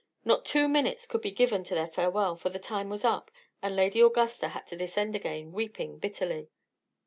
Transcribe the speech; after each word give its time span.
Not 0.25 0.45
two 0.45 0.67
minutes 0.67 1.05
could 1.05 1.21
be 1.21 1.29
given 1.29 1.63
to 1.63 1.75
their 1.75 1.87
farewell, 1.87 2.35
for 2.35 2.49
the 2.49 2.57
time 2.57 2.89
was 2.89 3.05
up, 3.05 3.29
and 3.61 3.75
Lady 3.75 3.99
Augusta 4.01 4.47
had 4.47 4.65
to 4.69 4.75
descend 4.75 5.15
again, 5.15 5.51
weeping 5.51 5.99
bitterly. 5.99 6.49